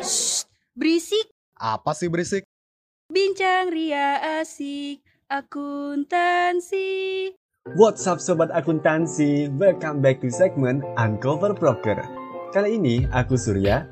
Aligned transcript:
Shh, 0.00 0.48
berisik. 0.72 1.28
Apa 1.60 1.92
sih 1.92 2.08
berisik? 2.08 2.48
Bincang 3.12 3.68
ria 3.68 4.40
asik, 4.40 5.04
akuntansi. 5.28 6.88
What's 7.76 8.08
up 8.08 8.16
sobat 8.24 8.48
akuntansi? 8.56 9.52
Welcome 9.52 10.00
back 10.00 10.24
to 10.24 10.32
segmen 10.32 10.80
Uncover 10.96 11.52
Broker. 11.52 12.00
Kali 12.56 12.80
ini 12.80 13.04
aku 13.12 13.36
Surya 13.36 13.84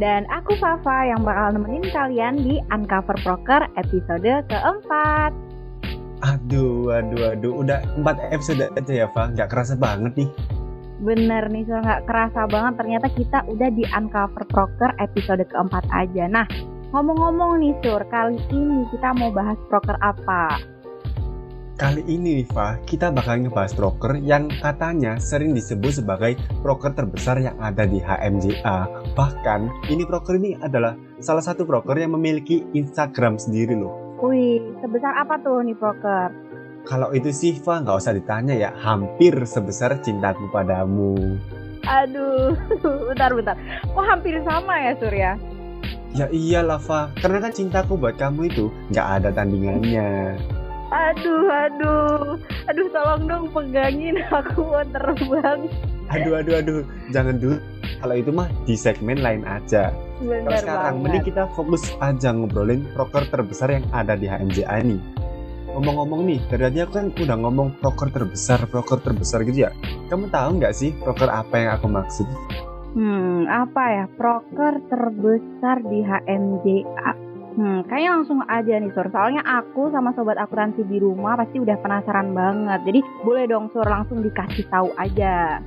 Dan 0.00 0.24
aku 0.32 0.56
Fafa 0.56 1.12
yang 1.12 1.20
bakal 1.20 1.52
nemenin 1.52 1.84
kalian 1.92 2.40
di 2.40 2.56
Uncover 2.72 3.20
Broker 3.20 3.68
episode 3.76 4.48
keempat. 4.48 5.36
Aduh, 6.24 6.88
aduh, 6.88 7.36
aduh, 7.36 7.52
udah 7.60 7.84
4 8.00 8.32
episode 8.32 8.64
aja 8.72 8.92
ya, 9.04 9.06
Fa. 9.12 9.28
Nggak 9.28 9.52
kerasa 9.52 9.76
banget 9.76 10.24
nih. 10.24 10.30
Bener 11.02 11.50
nih, 11.50 11.66
so 11.66 11.74
nggak 11.74 12.06
kerasa 12.06 12.46
banget 12.46 12.78
ternyata 12.78 13.06
kita 13.10 13.42
udah 13.50 13.68
di 13.74 13.82
Uncover 13.90 14.46
Broker 14.46 14.94
episode 15.02 15.42
keempat 15.50 15.82
aja. 15.90 16.30
Nah, 16.30 16.46
ngomong-ngomong 16.94 17.58
nih 17.58 17.74
Sur, 17.82 18.06
kali 18.06 18.38
ini 18.54 18.86
kita 18.94 19.10
mau 19.18 19.34
bahas 19.34 19.58
broker 19.66 19.98
apa? 19.98 20.62
Kali 21.74 22.06
ini 22.06 22.46
nih, 22.46 22.46
Fa, 22.54 22.78
kita 22.86 23.10
bakal 23.10 23.42
ngebahas 23.42 23.74
broker 23.74 24.14
yang 24.22 24.46
katanya 24.62 25.18
sering 25.18 25.50
disebut 25.50 25.98
sebagai 25.98 26.38
broker 26.62 26.94
terbesar 26.94 27.42
yang 27.42 27.58
ada 27.58 27.82
di 27.82 27.98
HMJA. 27.98 29.10
Bahkan, 29.18 29.90
ini 29.90 30.06
broker 30.06 30.38
ini 30.38 30.54
adalah 30.62 30.94
salah 31.18 31.42
satu 31.42 31.66
broker 31.66 31.98
yang 31.98 32.14
memiliki 32.14 32.62
Instagram 32.78 33.42
sendiri 33.42 33.74
loh. 33.74 33.90
Wih, 34.22 34.62
sebesar 34.78 35.18
apa 35.18 35.34
tuh 35.42 35.66
nih 35.66 35.74
broker? 35.74 36.30
Kalau 36.82 37.14
itu 37.14 37.30
sih, 37.30 37.54
Fa, 37.56 37.78
nggak 37.78 37.96
usah 37.98 38.12
ditanya 38.12 38.54
ya. 38.58 38.70
Hampir 38.74 39.38
sebesar 39.46 40.02
cintaku 40.02 40.50
padamu. 40.50 41.38
Aduh, 41.86 42.58
bentar-bentar. 43.10 43.54
Kok 43.86 44.02
hampir 44.02 44.38
sama 44.42 44.74
ya 44.78 44.92
Surya? 44.98 45.30
Ya 46.12 46.26
iyalah, 46.28 46.82
Fa. 46.82 47.08
Karena 47.22 47.38
kan 47.48 47.52
cintaku 47.54 47.94
buat 47.94 48.18
kamu 48.18 48.50
itu 48.50 48.66
nggak 48.90 49.06
ada 49.22 49.28
tandingannya. 49.30 50.36
Aduh, 50.92 51.48
aduh, 51.48 52.36
aduh 52.68 52.86
tolong 52.92 53.24
dong 53.24 53.44
pegangin 53.48 54.20
aku 54.28 54.60
mau 54.60 54.84
terbang. 54.84 55.60
Aduh, 56.12 56.34
aduh, 56.36 56.54
aduh. 56.60 56.80
Jangan 57.08 57.40
dulu. 57.40 57.56
Kalau 58.02 58.14
itu 58.18 58.30
mah 58.34 58.50
di 58.66 58.74
segmen 58.74 59.22
lain 59.22 59.46
aja. 59.46 59.94
Kalau 60.18 60.26
Bener 60.26 60.58
sekarang, 60.58 60.98
banget. 60.98 61.02
mending 61.06 61.24
kita 61.24 61.42
fokus 61.54 61.82
aja 62.02 62.28
ngobrolin 62.34 62.82
broker 62.92 63.24
terbesar 63.30 63.70
yang 63.70 63.86
ada 63.94 64.18
di 64.18 64.26
HMJA 64.26 64.82
nih. 64.82 65.00
Ngomong-ngomong 65.72 66.28
nih, 66.28 66.40
dari 66.52 66.62
tadi 66.68 66.78
aku 66.84 66.92
kan 66.92 67.06
udah 67.16 67.36
ngomong 67.40 67.68
broker 67.80 68.12
terbesar, 68.12 68.60
broker 68.68 69.00
terbesar 69.00 69.40
gitu 69.48 69.64
ya. 69.64 69.70
Kamu 70.12 70.28
tahu 70.28 70.60
nggak 70.60 70.76
sih 70.76 70.92
broker 71.00 71.32
apa 71.32 71.54
yang 71.56 71.70
aku 71.80 71.86
maksud? 71.88 72.28
Hmm, 72.92 73.48
apa 73.48 73.82
ya? 73.88 74.04
Broker 74.20 74.84
terbesar 74.92 75.80
di 75.88 76.04
HMJA. 76.04 77.10
Hmm, 77.52 77.84
kayaknya 77.88 78.10
langsung 78.20 78.40
aja 78.48 78.74
nih 78.80 78.92
Sur. 78.92 79.08
Soalnya 79.12 79.44
aku 79.44 79.88
sama 79.92 80.12
sobat 80.12 80.36
akuntansi 80.40 80.84
di 80.88 81.00
rumah 81.00 81.40
pasti 81.40 81.60
udah 81.60 81.76
penasaran 81.80 82.36
banget. 82.36 82.80
Jadi 82.84 83.00
boleh 83.24 83.44
dong 83.48 83.72
Sur 83.72 83.88
langsung 83.88 84.20
dikasih 84.20 84.68
tahu 84.68 84.92
aja. 85.00 85.60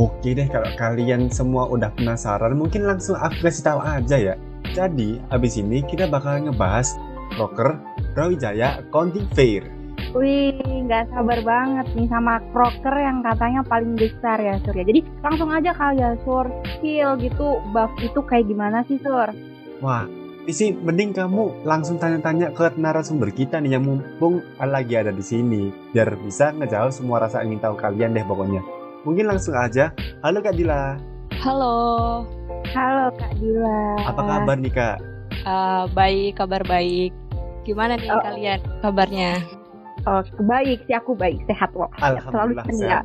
Oke 0.00 0.32
deh, 0.32 0.48
kalau 0.48 0.70
kalian 0.80 1.28
semua 1.28 1.68
udah 1.68 1.92
penasaran, 1.92 2.56
mungkin 2.56 2.88
langsung 2.88 3.20
aku 3.20 3.36
kasih 3.44 3.64
tahu 3.68 3.80
aja 3.84 4.16
ya. 4.16 4.34
Jadi, 4.70 5.18
abis 5.34 5.58
ini 5.58 5.82
kita 5.82 6.06
bakal 6.06 6.46
ngebahas 6.46 6.94
broker 7.34 7.74
Brawijaya 8.14 8.82
Accounting 8.82 9.26
Fair. 9.34 9.62
Wih, 10.10 10.58
nggak 10.90 11.06
sabar 11.14 11.38
banget 11.46 11.86
nih 11.94 12.10
sama 12.10 12.42
broker 12.50 12.94
yang 12.98 13.22
katanya 13.22 13.62
paling 13.62 13.94
besar 13.94 14.42
ya 14.42 14.58
Sur 14.66 14.74
ya. 14.74 14.82
Jadi 14.82 15.06
langsung 15.22 15.54
aja 15.54 15.70
kali 15.70 16.02
ya 16.02 16.18
Sur. 16.26 16.50
Skill 16.78 17.14
gitu, 17.22 17.62
buff 17.70 17.92
itu 18.02 18.18
kayak 18.26 18.50
gimana 18.50 18.82
sih 18.90 18.98
Sur? 18.98 19.30
Wah, 19.78 20.10
sih 20.50 20.74
mending 20.74 21.14
kamu 21.14 21.62
langsung 21.62 22.02
tanya-tanya 22.02 22.50
ke 22.50 22.74
narasumber 22.74 23.30
kita 23.30 23.62
nih 23.62 23.78
yang 23.78 23.86
mumpung 23.86 24.42
lagi 24.58 24.98
ada 24.98 25.14
di 25.14 25.22
sini. 25.22 25.70
Biar 25.94 26.18
bisa 26.18 26.50
ngejawab 26.58 26.90
semua 26.90 27.22
rasa 27.22 27.46
ingin 27.46 27.62
tahu 27.62 27.78
kalian 27.78 28.10
deh 28.10 28.26
pokoknya. 28.26 28.66
Mungkin 29.06 29.30
langsung 29.30 29.54
aja. 29.54 29.94
Halo 30.26 30.42
Kak 30.42 30.58
Dila, 30.58 30.98
Halo. 31.40 31.76
Halo 32.74 33.14
Kak 33.14 33.32
Dila. 33.38 33.80
apa 34.10 34.22
kabar 34.26 34.56
nih 34.58 34.72
Kak? 34.74 34.96
Eh, 35.40 35.84
baik, 35.96 36.36
kabar 36.36 36.60
baik. 36.66 37.19
Gimana 37.62 37.96
nih 37.96 38.08
Oh. 38.08 38.22
kalian 38.22 38.60
kabarnya? 38.80 39.32
Oh, 40.08 40.24
baik 40.48 40.88
sih 40.88 40.96
aku 40.96 41.12
baik, 41.12 41.44
sehat 41.44 41.76
kok. 41.76 41.92
Alhamdulillah 42.00 42.64
ceria. 42.64 43.00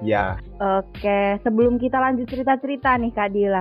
Ya, 0.00 0.40
Oke, 0.56 1.36
sebelum 1.44 1.76
kita 1.76 2.00
lanjut 2.00 2.24
cerita-cerita 2.24 2.96
nih 2.96 3.12
Kak 3.12 3.36
Dila. 3.36 3.60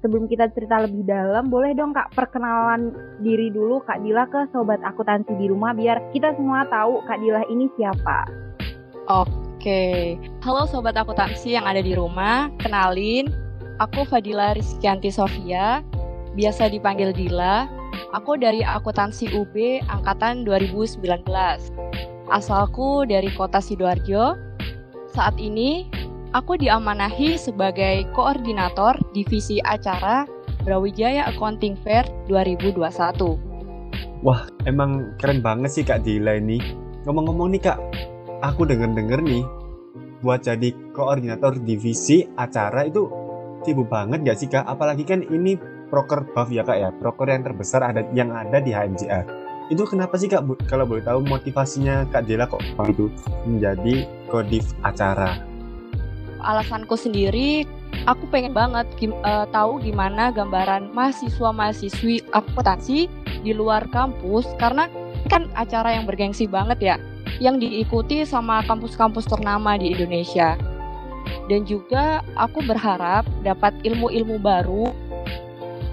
Sebelum 0.00 0.28
kita 0.28 0.48
cerita 0.52 0.80
lebih 0.80 1.04
dalam, 1.04 1.52
boleh 1.52 1.74
dong 1.74 1.92
Kak 1.92 2.14
perkenalan 2.14 2.94
diri 3.20 3.50
dulu 3.50 3.84
Kak 3.84 4.00
Dila 4.00 4.24
ke 4.24 4.48
sobat 4.48 4.80
akuntansi 4.80 5.34
di 5.36 5.48
rumah 5.48 5.76
biar 5.76 6.00
kita 6.16 6.32
semua 6.36 6.64
tahu 6.68 7.04
Kak 7.04 7.20
Dila 7.20 7.42
ini 7.48 7.68
siapa. 7.74 8.24
Oke. 9.08 10.16
Halo 10.40 10.64
sobat 10.64 10.96
akuntansi 10.96 11.52
yang 11.52 11.68
ada 11.68 11.80
di 11.80 11.92
rumah. 11.92 12.48
Kenalin, 12.56 13.28
aku 13.76 14.04
Fadila 14.04 14.56
Rizkyanti 14.56 15.12
Sofia, 15.12 15.84
biasa 16.32 16.70
dipanggil 16.70 17.12
Dila. 17.12 17.68
Aku 18.14 18.38
dari 18.38 18.62
akuntansi 18.62 19.30
UB 19.34 19.84
angkatan 19.86 20.42
2019. 20.46 21.00
Asalku 22.30 23.04
dari 23.06 23.30
kota 23.34 23.60
Sidoarjo. 23.62 24.34
Saat 25.14 25.38
ini, 25.38 25.86
aku 26.34 26.58
diamanahi 26.58 27.38
sebagai 27.38 28.06
koordinator 28.16 28.98
divisi 29.14 29.62
acara 29.62 30.26
Brawijaya 30.66 31.28
Accounting 31.30 31.78
Fair 31.84 32.02
2021. 32.26 33.38
emang 34.64 35.12
keren 35.20 35.44
banget 35.44 35.70
sih 35.70 35.84
Kak 35.84 36.02
Dila 36.02 36.40
ini. 36.40 36.58
Ngomong-ngomong 37.04 37.52
nih 37.52 37.62
Kak, 37.68 37.78
aku 38.40 38.64
denger-denger 38.64 39.20
nih 39.20 39.44
buat 40.24 40.40
jadi 40.40 40.72
koordinator 40.96 41.60
divisi 41.60 42.24
acara 42.40 42.88
itu 42.88 43.12
sibuk 43.60 43.92
banget 43.92 44.24
gak 44.24 44.38
sih 44.40 44.48
Kak? 44.48 44.64
Apalagi 44.64 45.04
kan 45.04 45.20
ini 45.28 45.60
broker 45.94 46.26
buff 46.34 46.50
ya 46.50 46.66
Kak 46.66 46.78
ya, 46.82 46.90
broker 46.90 47.30
yang 47.30 47.46
terbesar 47.46 47.86
ada 47.86 48.02
yang 48.10 48.34
ada 48.34 48.58
di 48.58 48.74
HMJA. 48.74 49.22
Itu 49.70 49.86
kenapa 49.86 50.18
sih 50.18 50.26
Kak, 50.26 50.42
kalau 50.66 50.90
boleh 50.90 51.06
tahu 51.06 51.22
motivasinya 51.22 52.10
Kak 52.10 52.26
Dila 52.26 52.50
kok 52.50 52.60
itu 52.90 53.06
menjadi 53.46 54.10
kodif 54.26 54.74
acara? 54.82 55.54
alasanku 56.44 56.94
sendiri 56.94 57.64
aku 58.04 58.28
pengen 58.28 58.52
banget 58.52 58.84
gim- 59.00 59.16
eh, 59.24 59.46
tahu 59.50 59.80
gimana 59.80 60.30
gambaran 60.30 60.92
mahasiswa-mahasiswi 60.92 62.30
akuntansi 62.36 63.08
di 63.40 63.52
luar 63.56 63.88
kampus 63.88 64.44
karena 64.60 64.86
kan 65.32 65.48
acara 65.56 65.96
yang 65.96 66.04
bergengsi 66.04 66.44
banget 66.44 66.78
ya 66.84 66.96
yang 67.40 67.56
diikuti 67.58 68.22
sama 68.28 68.62
kampus-kampus 68.68 69.26
ternama 69.26 69.74
di 69.80 69.96
Indonesia 69.96 70.54
dan 71.48 71.64
juga 71.64 72.20
aku 72.36 72.60
berharap 72.64 73.24
dapat 73.40 73.72
ilmu-ilmu 73.82 74.36
baru 74.38 74.92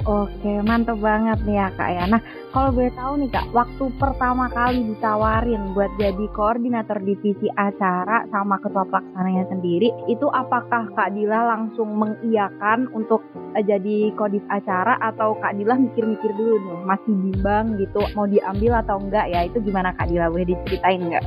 Oke, 0.02 0.66
mantep 0.66 0.98
banget 0.98 1.38
nih 1.46 1.62
ya 1.62 1.68
Kak 1.78 1.90
ya. 1.94 2.04
Nah, 2.10 2.22
kalau 2.50 2.74
boleh 2.74 2.90
tahu 2.98 3.22
nih 3.22 3.30
Kak, 3.30 3.54
waktu 3.54 3.86
pertama 4.02 4.50
kali 4.50 4.82
ditawarin 4.82 5.78
buat 5.78 5.94
jadi 6.02 6.26
koordinator 6.34 6.98
divisi 7.06 7.46
acara 7.54 8.26
sama 8.34 8.58
ketua 8.58 8.82
pelaksananya 8.90 9.46
sendiri, 9.54 9.94
itu 10.10 10.26
apakah 10.34 10.90
Kak 10.98 11.14
Dila 11.14 11.54
langsung 11.54 12.02
mengiyakan 12.02 12.90
untuk 12.98 13.22
eh, 13.54 13.62
jadi 13.62 14.10
kodif 14.18 14.42
acara 14.50 14.98
atau 15.06 15.38
Kak 15.38 15.54
Dila 15.54 15.78
mikir-mikir 15.78 16.34
dulu 16.34 16.58
nih, 16.58 16.78
masih 16.82 17.14
bimbang 17.14 17.78
gitu, 17.78 18.02
mau 18.18 18.26
diambil 18.26 18.82
atau 18.82 18.98
enggak 18.98 19.30
ya? 19.30 19.46
Itu 19.46 19.62
gimana 19.62 19.94
Kak 19.94 20.10
Dila? 20.10 20.34
Boleh 20.34 20.50
diceritain 20.50 21.14
nggak? 21.14 21.26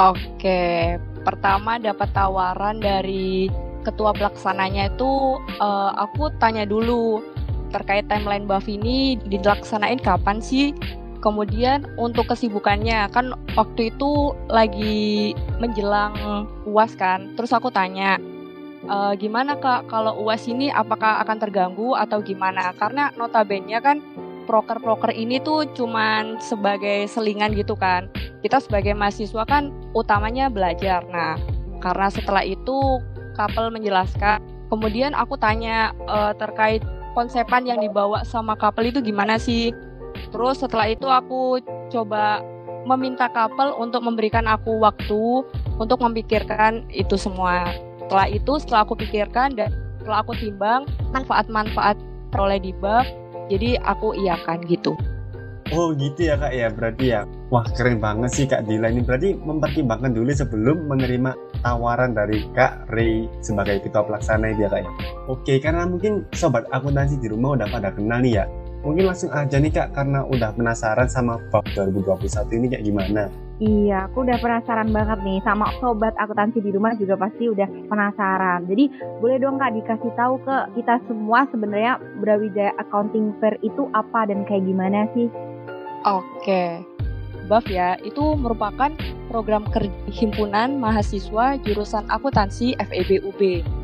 Oke, 0.00 0.96
pertama 1.20 1.76
dapat 1.76 2.08
tawaran 2.16 2.80
dari 2.80 3.52
ketua 3.84 4.16
pelaksananya 4.16 4.96
itu 4.96 5.36
eh, 5.60 5.90
aku 6.00 6.32
tanya 6.40 6.64
dulu 6.64 7.36
terkait 7.72 8.06
timeline 8.06 8.44
buff 8.44 8.66
ini 8.70 9.18
dilaksanain 9.26 10.00
kapan 10.00 10.38
sih? 10.38 10.76
Kemudian 11.24 11.88
untuk 11.98 12.30
kesibukannya 12.30 13.10
kan 13.10 13.34
waktu 13.58 13.90
itu 13.90 14.36
lagi 14.46 15.32
menjelang 15.58 16.46
UAS 16.68 16.94
kan. 16.94 17.34
Terus 17.34 17.50
aku 17.50 17.72
tanya, 17.72 18.20
"Eh, 18.86 19.12
gimana 19.18 19.58
kak 19.58 19.90
kalau 19.90 20.14
UAS 20.22 20.46
ini 20.46 20.70
apakah 20.70 21.18
akan 21.24 21.38
terganggu 21.42 21.96
atau 21.98 22.22
gimana? 22.22 22.70
Karena 22.78 23.10
notabene 23.18 23.80
kan 23.82 23.98
proker-proker 24.46 25.10
ini 25.10 25.42
tuh 25.42 25.66
cuman 25.74 26.38
sebagai 26.38 27.10
selingan 27.10 27.52
gitu 27.58 27.74
kan. 27.74 28.06
Kita 28.46 28.62
sebagai 28.62 28.94
mahasiswa 28.94 29.42
kan 29.42 29.74
utamanya 29.98 30.46
belajar. 30.46 31.02
Nah, 31.10 31.34
karena 31.82 32.06
setelah 32.06 32.46
itu 32.46 33.02
Kapel 33.36 33.68
menjelaskan. 33.68 34.40
Kemudian 34.72 35.12
aku 35.12 35.36
tanya 35.36 35.92
eh, 36.08 36.32
terkait 36.40 36.80
konsepan 37.16 37.64
yang 37.64 37.80
dibawa 37.80 38.20
sama 38.28 38.52
Kapel 38.60 38.92
itu 38.92 39.00
gimana 39.00 39.40
sih? 39.40 39.72
Terus 40.28 40.60
setelah 40.60 40.92
itu 40.92 41.08
aku 41.08 41.64
coba 41.88 42.44
meminta 42.84 43.32
Kapel 43.32 43.72
untuk 43.80 44.04
memberikan 44.04 44.44
aku 44.44 44.76
waktu 44.84 45.42
untuk 45.80 46.04
memikirkan 46.04 46.84
itu 46.92 47.16
semua. 47.16 47.72
Setelah 48.04 48.28
itu, 48.28 48.52
setelah 48.60 48.84
aku 48.84 48.94
pikirkan 49.00 49.56
dan 49.56 49.72
Setelah 49.98 50.22
aku 50.22 50.38
timbang 50.38 50.86
manfaat-manfaat 51.10 51.98
peroleh 52.30 52.62
di 52.62 52.70
BAF, 52.78 53.10
jadi 53.50 53.74
aku 53.82 54.14
iakan 54.14 54.62
gitu. 54.70 54.94
Oh 55.74 55.90
gitu 55.98 56.30
ya 56.30 56.38
kak 56.38 56.54
ya 56.54 56.70
berarti 56.70 57.04
ya 57.10 57.26
Wah 57.50 57.66
keren 57.74 57.98
banget 57.98 58.30
sih 58.30 58.46
kak 58.46 58.70
Dila 58.70 58.86
ini 58.86 59.02
Berarti 59.02 59.34
mempertimbangkan 59.34 60.14
dulu 60.14 60.30
sebelum 60.30 60.86
menerima 60.86 61.34
tawaran 61.66 62.14
dari 62.14 62.46
kak 62.54 62.86
Ray 62.94 63.26
sebagai 63.42 63.82
ketua 63.82 64.06
pelaksana 64.06 64.54
ya 64.54 64.70
kak 64.70 64.86
ya 64.86 64.90
Oke 65.26 65.58
karena 65.58 65.82
mungkin 65.82 66.22
sobat 66.30 66.70
akuntansi 66.70 67.18
di 67.18 67.26
rumah 67.26 67.58
udah 67.58 67.66
pada 67.66 67.90
kenal 67.90 68.22
nih 68.22 68.38
ya 68.38 68.46
Mungkin 68.86 69.10
langsung 69.10 69.34
aja 69.34 69.58
nih 69.58 69.74
kak 69.74 69.98
karena 69.98 70.22
udah 70.30 70.54
penasaran 70.54 71.10
sama 71.10 71.42
BAF 71.50 71.66
2021 71.74 72.22
ini 72.54 72.66
kayak 72.70 72.86
gimana 72.86 73.24
Iya, 73.56 74.12
aku 74.12 74.20
udah 74.20 74.36
penasaran 74.36 74.92
banget 74.92 75.16
nih 75.24 75.40
sama 75.40 75.72
sobat 75.80 76.12
akuntansi 76.20 76.60
di 76.60 76.76
rumah 76.76 76.92
juga 77.00 77.16
pasti 77.16 77.48
udah 77.48 77.64
penasaran. 77.88 78.68
Jadi 78.68 78.92
boleh 79.16 79.40
dong 79.40 79.56
kak 79.56 79.72
dikasih 79.72 80.12
tahu 80.12 80.36
ke 80.44 80.56
kita 80.76 81.00
semua 81.08 81.48
sebenarnya 81.48 81.96
Brawijaya 82.20 82.76
Accounting 82.76 83.32
Fair 83.40 83.56
itu 83.64 83.88
apa 83.96 84.28
dan 84.28 84.44
kayak 84.44 84.60
gimana 84.60 85.08
sih? 85.16 85.32
Oke. 86.04 86.84
BAF 87.48 87.64
ya, 87.72 87.96
itu 88.04 88.36
merupakan 88.36 88.92
program 89.28 89.66
kerja 89.68 89.92
himpunan 90.10 90.78
mahasiswa 90.78 91.58
jurusan 91.62 92.06
akuntansi 92.08 92.78
FEB 92.78 93.26
UB. 93.26 93.40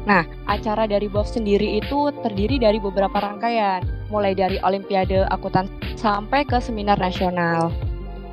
Nah, 0.07 0.27
acara 0.47 0.87
dari 0.87 1.07
BAF 1.07 1.29
sendiri 1.31 1.79
itu 1.83 2.11
terdiri 2.23 2.59
dari 2.59 2.79
beberapa 2.79 3.19
rangkaian, 3.19 3.83
mulai 4.09 4.35
dari 4.35 4.59
Olimpiade 4.63 5.27
Akuntansi 5.31 5.99
sampai 5.99 6.43
ke 6.43 6.59
seminar 6.59 6.99
nasional 6.99 7.71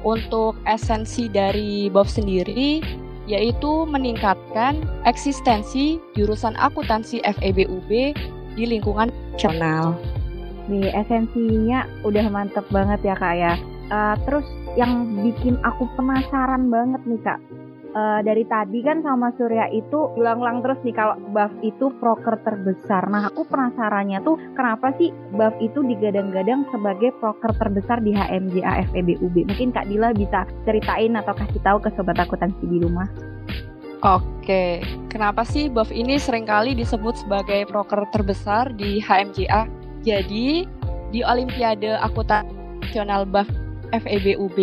untuk 0.01 0.55
esensi 0.63 1.27
dari 1.27 1.91
BOF 1.91 2.07
sendiri 2.07 2.81
yaitu 3.29 3.85
meningkatkan 3.85 4.81
eksistensi 5.05 6.01
jurusan 6.17 6.57
akuntansi 6.57 7.21
FEB 7.21 7.69
UB 7.69 7.91
di 8.57 8.63
lingkungan 8.65 9.13
nasional. 9.37 9.93
Nih, 10.65 10.89
esensinya 10.93 11.85
udah 12.01 12.25
mantep 12.29 12.65
banget 12.73 13.05
ya 13.05 13.15
kak 13.17 13.35
ya. 13.37 13.53
Uh, 13.89 14.17
terus 14.25 14.45
yang 14.79 15.19
bikin 15.19 15.59
aku 15.67 15.91
penasaran 15.99 16.71
banget 16.71 17.03
nih 17.03 17.19
kak, 17.19 17.39
uh, 17.91 18.23
dari 18.23 18.47
tadi 18.47 18.79
kan 18.79 19.03
sama 19.03 19.35
Surya 19.35 19.67
itu 19.75 20.15
ulang-ulang 20.15 20.63
terus 20.63 20.79
nih 20.87 20.95
kalau 20.95 21.19
buff 21.35 21.51
itu 21.59 21.91
proker 21.99 22.39
terbesar. 22.47 23.03
Nah, 23.11 23.27
aku 23.27 23.43
penasarannya 23.43 24.23
tuh 24.23 24.39
kenapa 24.55 24.95
sih 24.95 25.11
buff 25.35 25.51
itu 25.59 25.83
digadang-gadang 25.83 26.63
sebagai 26.71 27.11
proker 27.19 27.51
terbesar 27.59 27.99
di 27.99 28.15
HMJA 28.15 28.87
FEBUB? 28.95 29.51
Mungkin 29.51 29.75
Kak 29.75 29.91
Dila 29.91 30.15
bisa 30.15 30.47
ceritain 30.63 31.19
atau 31.19 31.35
kasih 31.35 31.59
tahu 31.59 31.77
ke 31.83 31.89
sobat 31.99 32.15
akuntansi 32.15 32.63
di 32.63 32.79
rumah. 32.79 33.11
Oke, 33.99 34.79
kenapa 35.11 35.43
sih 35.43 35.67
buff 35.67 35.91
ini 35.91 36.15
sering 36.15 36.47
kali 36.47 36.71
disebut 36.71 37.19
sebagai 37.19 37.67
proker 37.67 38.07
terbesar 38.15 38.71
di 38.79 39.03
HMJA? 39.03 39.67
Jadi, 40.07 40.63
di 41.11 41.19
Olimpiade 41.19 41.99
Akuntansi 41.99 42.55
Nasional 42.79 43.27
BAF 43.27 43.68
FEBUB 43.93 44.57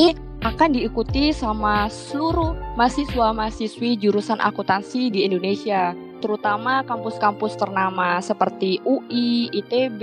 ini 0.00 0.16
akan 0.42 0.74
diikuti 0.74 1.30
sama 1.30 1.86
seluruh 1.86 2.58
mahasiswa-mahasiswi 2.74 3.94
jurusan 4.02 4.42
akuntansi 4.42 5.06
di 5.14 5.22
Indonesia, 5.22 5.94
terutama 6.18 6.82
kampus-kampus 6.82 7.54
ternama 7.54 8.18
seperti 8.18 8.82
UI, 8.82 9.54
ITB, 9.54 10.02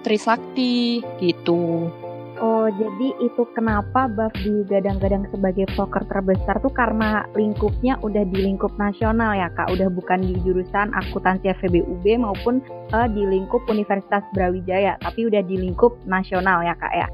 Trisakti, 0.00 1.04
gitu. 1.20 1.92
Oh, 2.38 2.70
jadi 2.70 3.18
itu 3.18 3.42
kenapa 3.50 4.06
BAF 4.06 4.30
digadang-gadang 4.46 5.26
sebagai 5.34 5.66
poker 5.74 6.06
terbesar 6.06 6.62
tuh 6.62 6.70
karena 6.70 7.26
lingkupnya 7.34 7.98
udah 7.98 8.22
di 8.30 8.46
lingkup 8.46 8.70
nasional 8.78 9.34
ya 9.34 9.50
Kak, 9.58 9.74
udah 9.74 9.90
bukan 9.90 10.22
di 10.22 10.38
jurusan 10.46 10.94
akuntansi 10.94 11.50
FEBUB 11.50 12.06
maupun 12.22 12.62
uh, 12.94 13.10
di 13.10 13.26
lingkup 13.26 13.66
Universitas 13.66 14.22
Brawijaya, 14.38 14.94
tapi 15.02 15.26
udah 15.26 15.42
di 15.42 15.58
lingkup 15.58 15.98
nasional 16.06 16.62
ya 16.62 16.78
Kak 16.78 16.94
ya. 16.94 17.10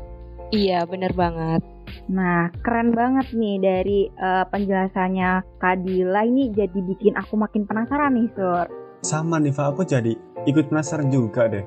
Iya, 0.52 0.84
bener 0.84 1.12
banget. 1.16 1.62
Nah, 2.10 2.52
keren 2.60 2.92
banget 2.92 3.32
nih 3.32 3.56
dari 3.62 4.00
uh, 4.20 4.44
penjelasannya 4.52 5.40
Kadila 5.56 6.26
ini 6.28 6.52
jadi 6.52 6.78
bikin 6.84 7.16
aku 7.16 7.40
makin 7.40 7.64
penasaran 7.64 8.12
nih, 8.18 8.28
Sur. 8.36 8.66
Sama 9.00 9.40
nih, 9.40 9.56
Pak. 9.56 9.66
Aku 9.72 9.82
jadi 9.88 10.12
ikut 10.44 10.68
penasaran 10.68 11.08
juga 11.08 11.48
deh. 11.48 11.64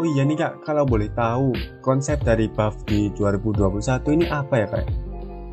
Oh 0.00 0.08
iya 0.08 0.24
nih 0.24 0.32
Kak, 0.32 0.64
kalau 0.64 0.88
boleh 0.88 1.12
tahu 1.12 1.52
konsep 1.84 2.16
dari 2.24 2.48
BAF 2.48 2.88
di 2.88 3.12
2021 3.20 4.16
ini 4.16 4.24
apa 4.32 4.54
ya 4.56 4.66
Kak? 4.72 4.86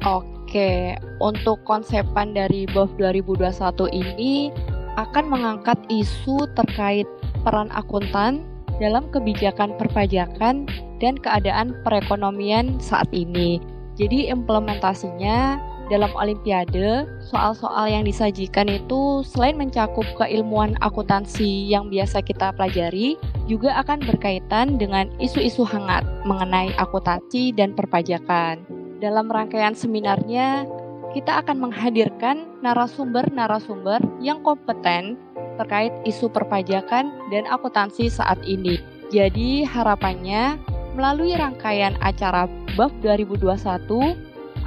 Oke, 0.07 0.95
untuk 1.19 1.59
konsepan 1.67 2.31
dari 2.31 2.63
BAF 2.71 2.95
2021 2.95 3.91
ini 3.91 4.47
akan 4.95 5.25
mengangkat 5.27 5.75
isu 5.91 6.47
terkait 6.55 7.03
peran 7.43 7.67
akuntan 7.75 8.47
dalam 8.77 9.09
kebijakan 9.09 9.73
perpajakan 9.77 10.69
dan 11.01 11.17
keadaan 11.17 11.77
perekonomian 11.85 12.77
saat 12.81 13.09
ini. 13.13 13.61
Jadi 13.97 14.29
implementasinya 14.29 15.57
dalam 15.87 16.11
olimpiade, 16.19 17.07
soal-soal 17.23 17.87
yang 17.87 18.03
disajikan 18.03 18.67
itu 18.67 19.23
selain 19.23 19.55
mencakup 19.55 20.03
keilmuan 20.19 20.75
akuntansi 20.83 21.71
yang 21.71 21.87
biasa 21.87 22.19
kita 22.21 22.51
pelajari, 22.53 23.15
juga 23.47 23.73
akan 23.79 24.03
berkaitan 24.03 24.75
dengan 24.75 25.07
isu-isu 25.17 25.63
hangat 25.63 26.03
mengenai 26.27 26.75
akuntansi 26.75 27.55
dan 27.55 27.71
perpajakan. 27.71 28.61
Dalam 28.99 29.31
rangkaian 29.31 29.73
seminarnya, 29.73 30.67
kita 31.15 31.43
akan 31.43 31.69
menghadirkan 31.69 32.47
narasumber-narasumber 32.63 34.03
yang 34.19 34.43
kompeten 34.43 35.15
terkait 35.57 35.93
isu 36.05 36.29
perpajakan 36.29 37.09
dan 37.33 37.43
akuntansi 37.49 38.11
saat 38.11 38.37
ini. 38.45 38.77
Jadi 39.09 39.63
harapannya 39.63 40.59
melalui 40.93 41.33
rangkaian 41.37 41.95
acara 42.03 42.49
BAF 42.75 42.91
2021 43.01 43.57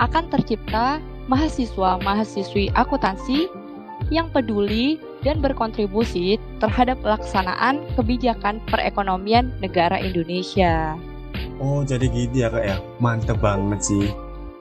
akan 0.01 0.25
tercipta 0.33 0.99
mahasiswa-mahasiswi 1.29 2.73
akuntansi 2.75 3.47
yang 4.09 4.33
peduli 4.33 4.99
dan 5.21 5.39
berkontribusi 5.45 6.41
terhadap 6.59 6.99
pelaksanaan 7.05 7.85
kebijakan 7.95 8.59
perekonomian 8.67 9.53
negara 9.61 10.01
Indonesia. 10.01 10.97
Oh, 11.61 11.85
jadi 11.85 12.09
gitu 12.09 12.41
ya 12.41 12.49
kak 12.49 12.65
ya? 12.65 12.77
Mantep 12.99 13.39
banget 13.39 13.81
sih. 13.85 14.09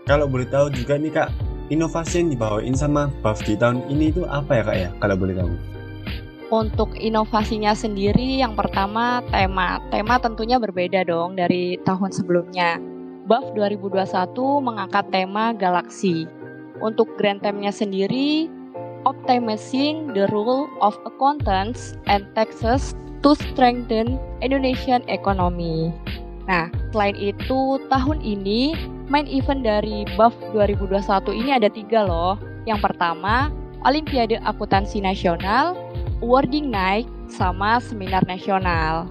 Kalau 0.04 0.28
boleh 0.28 0.46
tahu 0.52 0.68
juga 0.76 1.00
nih 1.00 1.12
kak, 1.16 1.30
inovasi 1.70 2.26
yang 2.26 2.30
dibawain 2.34 2.76
sama 2.76 3.14
BAF 3.22 3.46
di 3.46 3.54
tahun 3.56 3.86
ini 3.90 4.14
itu 4.14 4.26
apa 4.26 4.62
ya 4.62 4.64
kak 4.66 4.78
ya? 4.78 4.90
Kalau 5.02 5.16
boleh 5.16 5.36
tahu. 5.38 5.54
Untuk 6.50 6.98
inovasinya 6.98 7.78
sendiri, 7.78 8.42
yang 8.42 8.58
pertama 8.58 9.22
tema. 9.30 9.78
Tema 9.94 10.18
tentunya 10.18 10.58
berbeda 10.58 11.06
dong 11.06 11.38
dari 11.38 11.78
tahun 11.86 12.10
sebelumnya. 12.10 12.82
BAF 13.30 13.54
2021 13.54 14.66
mengangkat 14.66 15.06
tema 15.14 15.54
galaksi. 15.54 16.26
Untuk 16.82 17.06
grand 17.22 17.38
theme-nya 17.46 17.70
sendiri, 17.70 18.50
Optimizing 19.06 20.12
the 20.18 20.26
Role 20.34 20.68
of 20.82 20.98
Accountants 21.06 21.96
and 22.10 22.26
Taxes 22.34 22.98
to 23.22 23.38
Strengthen 23.38 24.18
Indonesian 24.42 25.06
Economy. 25.06 25.94
Nah, 26.50 26.74
selain 26.90 27.14
itu, 27.16 27.78
tahun 27.94 28.26
ini 28.26 28.74
main 29.10 29.26
event 29.26 29.66
dari 29.66 30.06
BAF 30.16 30.32
2021 30.54 31.34
ini 31.34 31.50
ada 31.52 31.68
tiga 31.68 32.06
loh. 32.06 32.38
Yang 32.70 32.94
pertama, 32.94 33.50
Olimpiade 33.84 34.38
Akuntansi 34.46 35.02
Nasional, 35.02 35.74
Wording 36.22 36.70
Night, 36.70 37.10
sama 37.26 37.82
Seminar 37.82 38.22
Nasional. 38.30 39.10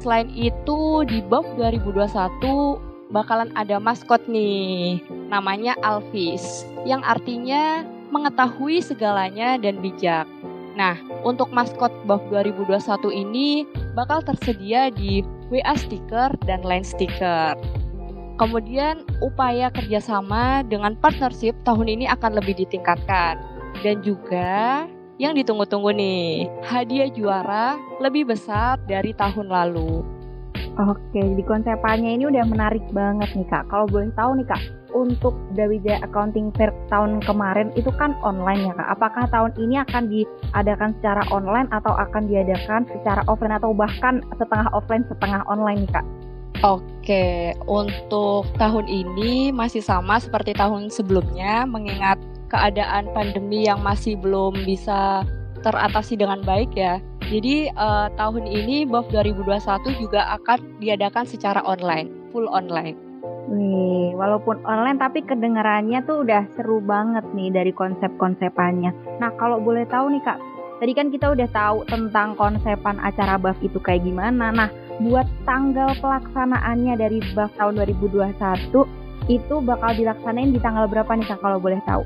Selain 0.00 0.28
itu, 0.32 1.04
di 1.08 1.20
BOF 1.24 1.44
2021 1.56 2.80
bakalan 3.12 3.52
ada 3.56 3.76
maskot 3.80 4.20
nih, 4.28 5.00
namanya 5.28 5.76
Alvis, 5.84 6.64
yang 6.88 7.04
artinya 7.04 7.84
mengetahui 8.12 8.80
segalanya 8.84 9.56
dan 9.60 9.80
bijak. 9.80 10.28
Nah, 10.74 10.98
untuk 11.22 11.52
maskot 11.54 11.92
BOF 12.04 12.20
2021 12.32 13.12
ini 13.12 13.64
bakal 13.94 14.20
tersedia 14.24 14.90
di 14.90 15.22
WA 15.48 15.74
stiker 15.78 16.34
dan 16.44 16.66
line 16.66 16.84
stiker. 16.84 17.54
Kemudian 18.34 19.06
upaya 19.22 19.70
kerjasama 19.70 20.66
dengan 20.66 20.98
partnership 20.98 21.54
tahun 21.62 21.86
ini 21.86 22.10
akan 22.10 22.38
lebih 22.42 22.58
ditingkatkan. 22.66 23.38
Dan 23.82 24.02
juga 24.02 24.86
yang 25.22 25.38
ditunggu-tunggu 25.38 25.94
nih, 25.94 26.50
hadiah 26.66 27.06
juara 27.14 27.78
lebih 28.02 28.26
besar 28.34 28.82
dari 28.90 29.14
tahun 29.14 29.46
lalu. 29.46 30.02
Oke, 30.74 31.22
di 31.22 31.42
konsepannya 31.46 32.18
ini 32.18 32.26
udah 32.26 32.42
menarik 32.50 32.82
banget 32.90 33.30
nih 33.38 33.46
kak. 33.46 33.70
Kalau 33.70 33.86
boleh 33.86 34.10
tahu 34.18 34.42
nih 34.42 34.46
kak, 34.50 34.62
untuk 34.90 35.34
Brawijaya 35.54 36.02
Accounting 36.02 36.50
Fair 36.54 36.74
tahun 36.90 37.22
kemarin 37.22 37.70
itu 37.78 37.90
kan 37.94 38.18
online 38.26 38.66
ya 38.66 38.74
kak. 38.74 38.88
Apakah 38.98 39.24
tahun 39.30 39.54
ini 39.58 39.82
akan 39.86 40.10
diadakan 40.10 40.90
secara 40.98 41.22
online 41.30 41.70
atau 41.70 41.94
akan 41.94 42.26
diadakan 42.26 42.90
secara 42.90 43.22
offline 43.30 43.54
atau 43.54 43.70
bahkan 43.70 44.18
setengah 44.34 44.66
offline 44.74 45.06
setengah 45.06 45.46
online 45.46 45.86
nih 45.86 45.92
kak? 45.94 46.06
Oke, 46.64 47.52
untuk 47.68 48.48
tahun 48.56 48.88
ini 48.88 49.52
masih 49.52 49.84
sama 49.84 50.16
seperti 50.16 50.56
tahun 50.56 50.88
sebelumnya 50.88 51.68
mengingat 51.68 52.16
keadaan 52.48 53.12
pandemi 53.12 53.68
yang 53.68 53.84
masih 53.84 54.16
belum 54.16 54.64
bisa 54.64 55.28
teratasi 55.60 56.16
dengan 56.16 56.40
baik 56.40 56.72
ya. 56.72 57.04
Jadi 57.28 57.68
uh, 57.76 58.08
tahun 58.16 58.48
ini 58.48 58.88
BOF 58.88 59.12
2021 59.12 60.00
juga 60.00 60.24
akan 60.40 60.80
diadakan 60.80 61.28
secara 61.28 61.60
online, 61.68 62.32
full 62.32 62.48
online. 62.48 62.96
Nih, 63.52 64.16
walaupun 64.16 64.64
online 64.64 64.96
tapi 64.96 65.20
kedengarannya 65.20 66.00
tuh 66.08 66.24
udah 66.24 66.48
seru 66.56 66.80
banget 66.80 67.28
nih 67.36 67.52
dari 67.52 67.76
konsep-konsepannya. 67.76 69.20
Nah, 69.20 69.36
kalau 69.36 69.60
boleh 69.60 69.84
tahu 69.84 70.16
nih 70.16 70.24
Kak, 70.24 70.40
tadi 70.80 70.92
kan 70.96 71.12
kita 71.12 71.28
udah 71.28 71.48
tahu 71.52 71.84
tentang 71.92 72.32
konsepan 72.40 72.96
acara 73.04 73.36
BAF 73.36 73.60
itu 73.60 73.76
kayak 73.84 74.00
gimana. 74.00 74.48
Nah, 74.48 74.68
buat 75.02 75.26
tanggal 75.42 75.94
pelaksanaannya 75.98 76.94
dari 76.94 77.18
BAF 77.34 77.50
tahun 77.58 77.82
2021 77.82 78.34
itu 79.26 79.54
bakal 79.64 79.90
dilaksanain 79.96 80.52
di 80.52 80.60
tanggal 80.60 80.84
berapa 80.86 81.08
nih 81.16 81.26
Kak 81.26 81.40
kalau 81.40 81.58
boleh 81.58 81.80
tahu? 81.88 82.04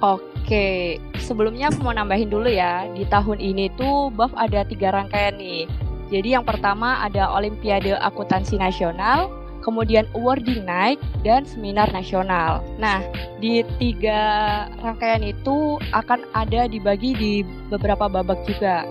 Oke, 0.00 0.96
sebelumnya 1.20 1.68
aku 1.68 1.84
mau 1.84 1.94
nambahin 1.94 2.32
dulu 2.32 2.48
ya. 2.48 2.88
Di 2.96 3.04
tahun 3.06 3.38
ini 3.38 3.70
tuh 3.76 4.10
BAF 4.12 4.32
ada 4.34 4.64
tiga 4.66 4.90
rangkaian 4.96 5.36
nih. 5.36 5.68
Jadi 6.10 6.34
yang 6.34 6.42
pertama 6.42 6.98
ada 7.04 7.30
Olimpiade 7.30 7.94
Akuntansi 7.94 8.58
Nasional, 8.58 9.30
kemudian 9.62 10.10
awarding 10.16 10.66
night, 10.66 10.98
dan 11.22 11.46
seminar 11.46 11.86
nasional. 11.94 12.64
Nah, 12.82 12.98
di 13.38 13.62
tiga 13.78 14.18
rangkaian 14.82 15.22
itu 15.22 15.78
akan 15.94 16.26
ada 16.34 16.66
dibagi 16.66 17.14
di 17.14 17.32
beberapa 17.70 18.10
babak 18.10 18.42
juga. 18.42 18.82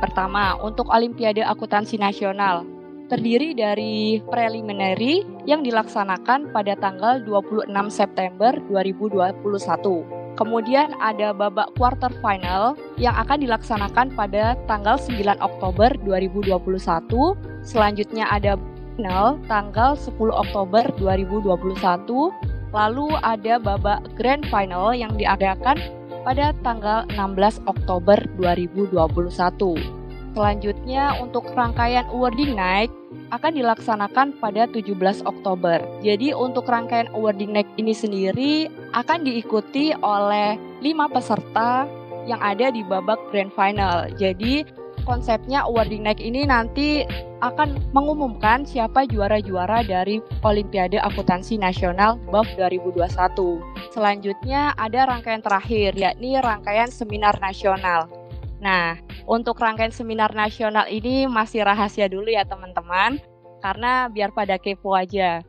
Pertama, 0.00 0.56
untuk 0.64 0.88
Olimpiade 0.88 1.44
Akuntansi 1.44 2.00
Nasional, 2.00 2.64
terdiri 3.12 3.52
dari 3.52 4.24
preliminary 4.24 5.20
yang 5.44 5.60
dilaksanakan 5.60 6.48
pada 6.48 6.72
tanggal 6.80 7.20
26 7.28 7.68
September 7.92 8.56
2021. 8.72 10.32
Kemudian 10.40 10.96
ada 10.96 11.36
babak 11.36 11.76
quarter 11.76 12.08
final 12.24 12.72
yang 12.96 13.12
akan 13.12 13.44
dilaksanakan 13.44 14.16
pada 14.16 14.56
tanggal 14.64 14.96
9 14.96 15.44
Oktober 15.44 15.92
2021. 16.08 17.36
Selanjutnya 17.60 18.24
ada 18.32 18.56
final 18.96 19.36
tanggal 19.44 19.92
10 19.92 20.16
Oktober 20.32 20.88
2021. 20.96 22.32
Lalu 22.72 23.08
ada 23.20 23.60
babak 23.60 24.08
grand 24.16 24.40
final 24.48 24.96
yang 24.96 25.12
diadakan 25.20 25.76
pada 26.24 26.56
tanggal 26.64 27.04
16 27.12 27.60
Oktober 27.68 28.16
2021. 28.40 30.01
Selanjutnya 30.32 31.20
untuk 31.20 31.44
rangkaian 31.52 32.08
awarding 32.08 32.56
night 32.56 32.88
akan 33.36 33.52
dilaksanakan 33.52 34.40
pada 34.40 34.64
17 34.64 34.96
Oktober. 35.28 35.84
Jadi 36.00 36.32
untuk 36.32 36.64
rangkaian 36.64 37.12
awarding 37.12 37.52
night 37.52 37.68
ini 37.76 37.92
sendiri 37.92 38.52
akan 38.96 39.28
diikuti 39.28 39.92
oleh 40.00 40.56
5 40.80 41.12
peserta 41.12 41.84
yang 42.24 42.40
ada 42.40 42.72
di 42.72 42.80
babak 42.80 43.20
grand 43.28 43.52
final. 43.52 44.08
Jadi 44.16 44.64
konsepnya 45.04 45.68
awarding 45.68 46.00
night 46.00 46.20
ini 46.22 46.48
nanti 46.48 47.04
akan 47.42 47.74
mengumumkan 47.90 48.62
siapa 48.62 49.04
juara-juara 49.04 49.82
dari 49.82 50.22
Olimpiade 50.46 51.02
Akuntansi 51.02 51.58
Nasional 51.58 52.16
BAF 52.30 52.46
2021. 52.56 53.60
Selanjutnya 53.90 54.72
ada 54.78 55.10
rangkaian 55.10 55.42
terakhir 55.42 55.92
yakni 55.98 56.38
rangkaian 56.38 56.88
seminar 56.88 57.36
nasional. 57.42 58.21
Nah, 58.62 58.94
untuk 59.26 59.58
rangkaian 59.58 59.90
seminar 59.90 60.30
nasional 60.32 60.86
ini 60.86 61.26
masih 61.26 61.66
rahasia 61.66 62.06
dulu 62.06 62.30
ya 62.30 62.46
teman-teman 62.46 63.18
karena 63.58 64.06
biar 64.06 64.30
pada 64.30 64.54
kepo 64.56 64.94
aja. 64.94 65.42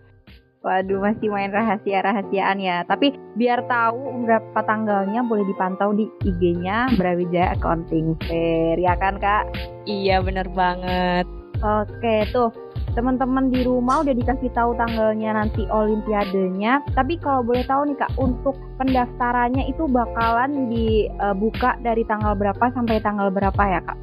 Waduh, 0.64 1.04
masih 1.04 1.28
main 1.28 1.52
rahasia-rahasiaan 1.52 2.58
ya. 2.64 2.88
Tapi 2.88 3.12
biar 3.36 3.68
tahu 3.68 4.24
berapa 4.24 4.60
tanggalnya 4.64 5.20
boleh 5.28 5.44
dipantau 5.44 5.92
di 5.92 6.08
IG-nya 6.24 6.88
Brawijaya 6.96 7.52
Accounting 7.60 8.16
Fair, 8.24 8.80
ya 8.80 8.96
kan 8.96 9.20
Kak? 9.20 9.52
Iya, 9.84 10.24
bener 10.24 10.48
banget. 10.56 11.28
Oke, 11.60 12.24
tuh 12.32 12.48
teman-teman 12.94 13.50
di 13.50 13.66
rumah 13.66 14.06
udah 14.06 14.14
dikasih 14.14 14.54
tahu 14.54 14.78
tanggalnya 14.78 15.34
nanti 15.34 15.66
olimpiadenya. 15.70 16.86
Tapi 16.94 17.18
kalau 17.18 17.42
boleh 17.42 17.66
tahu 17.66 17.90
nih 17.90 17.98
Kak, 17.98 18.14
untuk 18.22 18.56
pendaftarannya 18.78 19.66
itu 19.70 19.90
bakalan 19.90 20.70
dibuka 20.70 21.78
dari 21.82 22.06
tanggal 22.06 22.38
berapa 22.38 22.70
sampai 22.74 23.02
tanggal 23.02 23.34
berapa 23.34 23.64
ya 23.66 23.82
Kak? 23.82 23.98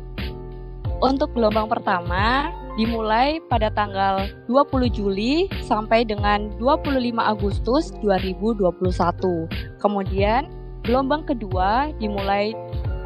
Untuk 1.01 1.33
gelombang 1.33 1.71
pertama 1.73 2.53
dimulai 2.77 3.41
pada 3.49 3.73
tanggal 3.73 4.29
20 4.47 4.93
Juli 4.93 5.49
sampai 5.65 6.05
dengan 6.05 6.53
25 6.61 6.93
Agustus 7.17 7.95
2021. 8.05 9.49
Kemudian 9.81 10.51
gelombang 10.85 11.25
kedua 11.25 11.89
dimulai 11.97 12.53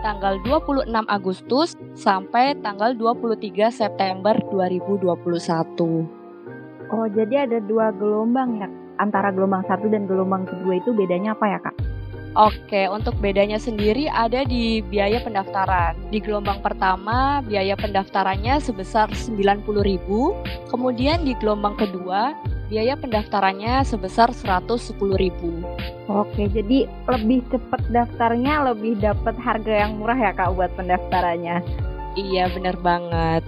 tanggal 0.04 0.36
26 0.44 0.84
Agustus 1.08 1.80
sampai 1.96 2.52
tanggal 2.60 2.92
23 2.92 3.72
September 3.72 4.36
2021. 4.52 5.08
Oh, 6.92 7.08
jadi 7.08 7.48
ada 7.48 7.58
dua 7.64 7.88
gelombang 7.96 8.60
ya? 8.60 8.68
Antara 9.00 9.32
gelombang 9.32 9.64
satu 9.64 9.88
dan 9.88 10.04
gelombang 10.04 10.44
kedua 10.44 10.76
itu 10.76 10.92
bedanya 10.92 11.32
apa 11.32 11.48
ya, 11.48 11.58
Kak? 11.64 11.74
Oke, 12.34 12.90
untuk 12.90 13.14
bedanya 13.22 13.62
sendiri 13.62 14.10
ada 14.10 14.42
di 14.44 14.82
biaya 14.82 15.22
pendaftaran. 15.22 15.94
Di 16.10 16.18
gelombang 16.18 16.60
pertama, 16.60 17.40
biaya 17.46 17.78
pendaftarannya 17.78 18.58
sebesar 18.58 19.08
90.000, 19.14 19.70
kemudian 20.66 21.22
di 21.22 21.32
gelombang 21.38 21.78
kedua, 21.78 22.34
biaya 22.66 22.98
pendaftarannya 22.98 23.86
sebesar 23.86 24.34
110.000. 24.34 25.93
Oke, 26.04 26.52
jadi 26.52 26.84
lebih 27.08 27.40
cepat 27.48 27.80
daftarnya, 27.88 28.72
lebih 28.72 29.00
dapat 29.00 29.40
harga 29.40 29.88
yang 29.88 29.96
murah 29.96 30.18
ya 30.20 30.32
Kak 30.36 30.52
buat 30.52 30.68
pendaftarannya. 30.76 31.64
Iya, 32.14 32.52
bener 32.52 32.76
banget. 32.84 33.40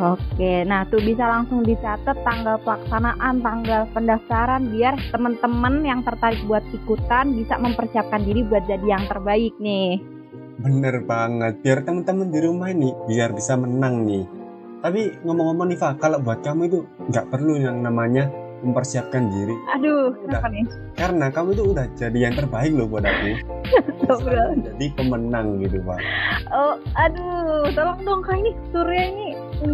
Oke, 0.00 0.64
nah 0.64 0.88
tuh 0.88 1.02
bisa 1.04 1.28
langsung 1.28 1.60
dicatat 1.60 2.16
tanggal 2.24 2.56
pelaksanaan, 2.64 3.44
tanggal 3.44 3.84
pendaftaran 3.92 4.72
biar 4.72 4.96
teman-teman 5.12 5.84
yang 5.84 6.00
tertarik 6.00 6.40
buat 6.48 6.64
ikutan 6.72 7.36
bisa 7.36 7.60
mempersiapkan 7.60 8.24
diri 8.24 8.40
buat 8.48 8.64
jadi 8.64 8.96
yang 8.96 9.04
terbaik 9.04 9.52
nih. 9.60 10.00
Bener 10.56 11.04
banget, 11.04 11.60
biar 11.60 11.84
teman-teman 11.84 12.32
di 12.32 12.40
rumah 12.40 12.72
ini 12.72 12.96
biar 13.12 13.36
bisa 13.36 13.60
menang 13.60 14.08
nih. 14.08 14.24
Tapi 14.80 15.20
ngomong-ngomong 15.20 15.68
nih 15.68 15.76
Fa, 15.76 15.92
kalau 16.00 16.16
buat 16.24 16.40
kamu 16.40 16.62
itu 16.72 16.80
nggak 17.12 17.28
perlu 17.28 17.60
yang 17.60 17.84
namanya 17.84 18.32
mempersiapkan 18.60 19.32
diri. 19.32 19.56
Aduh, 19.76 20.12
kenapa 20.24 20.46
nih? 20.52 20.64
Karena 20.96 21.26
kamu 21.32 21.48
itu 21.56 21.62
udah 21.72 21.86
jadi 21.96 22.18
yang 22.28 22.34
terbaik 22.36 22.72
loh 22.72 22.86
buat 22.88 23.04
aku. 23.04 23.32
jadi 24.66 24.86
pemenang 24.96 25.62
gitu 25.64 25.80
Pak. 25.84 26.00
Oh, 26.52 26.74
aduh, 26.98 27.70
tolong 27.72 28.00
dong 28.04 28.20
kak 28.24 28.36
ini 28.40 28.52
Surya 28.74 29.02
ini 29.08 29.26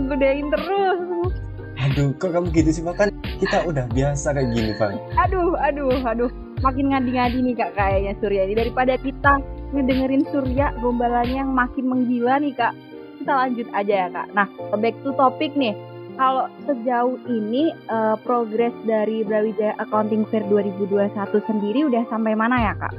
godain 0.06 0.46
terus. 0.52 1.32
Aduh, 1.76 2.12
kok 2.16 2.32
kamu 2.32 2.48
gitu 2.54 2.70
sih 2.72 2.82
Pak? 2.84 2.94
Kan 2.96 3.08
kita 3.38 3.66
udah 3.68 3.84
biasa 3.92 4.32
kayak 4.32 4.48
gini 4.54 4.72
Pak. 4.78 4.90
Aduh, 5.28 5.54
aduh, 5.58 6.00
aduh. 6.04 6.30
Makin 6.64 6.88
ngadi-ngadi 6.88 7.38
nih 7.44 7.52
kak 7.52 7.76
kayaknya 7.76 8.12
Surya 8.16 8.48
ini 8.48 8.54
daripada 8.56 8.96
kita 8.96 9.44
ngedengerin 9.76 10.24
Surya 10.32 10.72
gombalannya 10.80 11.44
yang 11.44 11.52
makin 11.52 11.84
menggila 11.84 12.40
nih 12.40 12.56
kak. 12.56 12.72
Kita 13.20 13.32
lanjut 13.32 13.68
aja 13.76 13.94
ya 14.04 14.08
kak. 14.08 14.26
Nah, 14.32 14.48
back 14.80 14.96
to 15.04 15.12
topic 15.20 15.52
nih 15.52 15.76
kalau 16.16 16.48
sejauh 16.64 17.20
ini 17.28 17.72
uh, 17.92 18.16
progres 18.24 18.72
dari 18.88 19.22
Brawijaya 19.22 19.76
Accounting 19.80 20.24
Fair 20.32 20.44
2021 20.48 21.12
sendiri 21.44 21.86
udah 21.86 22.04
sampai 22.08 22.32
mana 22.32 22.56
ya 22.60 22.74
kak? 22.76 22.94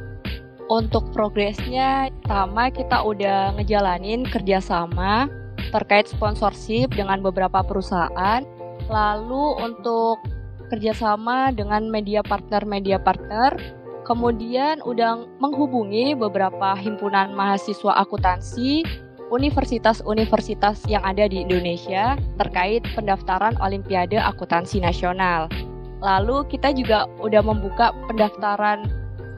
Untuk 0.67 1.09
progresnya, 1.15 2.11
pertama 2.23 2.69
kita 2.69 2.99
udah 3.01 3.55
ngejalanin 3.55 4.27
kerjasama 4.27 5.31
terkait 5.71 6.07
sponsorship 6.07 6.91
dengan 6.93 7.23
beberapa 7.23 7.63
perusahaan. 7.63 8.43
Lalu 8.87 9.45
untuk 9.63 10.19
kerjasama 10.67 11.55
dengan 11.55 11.87
media 11.87 12.19
partner-media 12.19 12.99
partner, 12.99 13.55
kemudian 14.03 14.83
udah 14.83 15.23
menghubungi 15.39 16.15
beberapa 16.15 16.75
himpunan 16.75 17.31
mahasiswa 17.31 18.03
akuntansi 18.03 19.06
universitas-universitas 19.27 20.83
yang 20.87 21.03
ada 21.03 21.27
di 21.27 21.43
Indonesia 21.43 22.15
terkait 22.39 22.83
pendaftaran 22.95 23.59
Olimpiade 23.59 24.15
Akuntansi 24.19 24.79
Nasional. 24.79 25.51
Lalu 25.99 26.45
kita 26.47 26.71
juga 26.71 27.09
udah 27.19 27.41
membuka 27.43 27.91
pendaftaran 28.07 28.87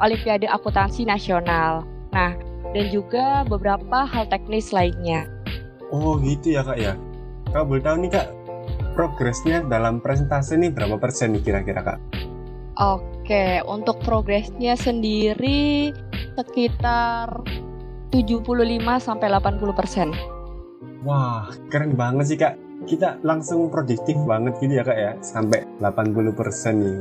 Olimpiade 0.03 0.46
Akuntansi 0.46 1.08
Nasional. 1.08 1.88
Nah, 2.13 2.36
dan 2.74 2.86
juga 2.93 3.43
beberapa 3.48 4.05
hal 4.05 4.29
teknis 4.29 4.69
lainnya. 4.69 5.25
Oh 5.89 6.22
gitu 6.22 6.53
ya 6.53 6.62
kak 6.62 6.77
ya. 6.77 6.93
Kak 7.50 7.65
boleh 7.65 7.81
tahu 7.81 7.96
nih 8.05 8.12
kak, 8.13 8.27
progresnya 8.93 9.65
dalam 9.65 9.98
presentasi 9.98 10.53
ini 10.60 10.69
berapa 10.69 11.01
persen 11.01 11.34
nih 11.34 11.41
kira-kira 11.41 11.81
kak? 11.81 12.00
Oke, 12.79 13.60
untuk 13.65 13.98
progresnya 14.05 14.77
sendiri 14.77 15.91
sekitar 16.38 17.43
75 18.10 18.46
sampai 18.98 19.28
80 19.30 19.74
persen. 19.78 20.10
Wah, 21.06 21.50
keren 21.70 21.94
banget 21.94 22.25
sih 22.25 22.38
kak. 22.38 22.58
Kita 22.89 23.22
langsung 23.22 23.70
produktif 23.70 24.18
banget 24.25 24.58
gitu 24.58 24.82
ya 24.82 24.84
kak 24.84 24.98
ya, 24.98 25.12
sampai 25.22 25.68
80 25.78 26.34
persen 26.34 26.75
nih. 26.82 27.00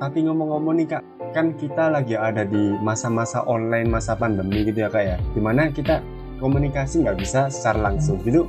Tapi 0.00 0.18
ngomong-ngomong 0.24 0.74
nih 0.80 0.88
kak, 0.96 1.02
kan 1.36 1.52
kita 1.54 1.92
lagi 1.92 2.16
ada 2.16 2.48
di 2.48 2.72
masa-masa 2.80 3.44
online, 3.44 3.92
masa 3.92 4.16
pandemi 4.16 4.64
gitu 4.64 4.84
ya 4.86 4.90
kak 4.90 5.04
ya. 5.04 5.16
Di 5.36 5.40
mana 5.42 5.68
kita 5.68 6.00
komunikasi 6.40 7.04
nggak 7.04 7.18
bisa 7.18 7.50
secara 7.50 7.92
langsung 7.92 8.16
gitu 8.22 8.46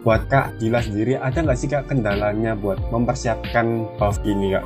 buat 0.00 0.26
kak 0.32 0.56
Dila 0.56 0.80
sendiri 0.80 1.20
ada 1.20 1.44
nggak 1.44 1.58
sih 1.60 1.68
kak 1.68 1.92
kendalanya 1.92 2.56
buat 2.56 2.80
mempersiapkan 2.88 3.84
buff 4.00 4.16
ini 4.24 4.56
kak 4.56 4.64